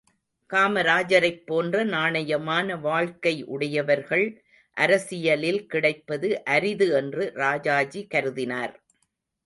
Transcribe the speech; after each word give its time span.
காமராஜரைப் 0.49 1.43
போன்ற 1.45 1.83
நாணயமான 1.85 2.79
வாழ்க்கை 2.79 3.35
உடையவர்கள் 3.47 4.25
அரசியலில் 4.77 5.63
கிடைப்பது 5.65 6.43
அரிது 6.45 6.89
என்று 6.93 7.31
ராஜாஜி 7.35 8.07
கருதினார். 8.13 8.73